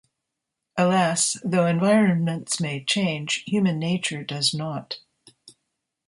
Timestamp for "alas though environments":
0.79-2.59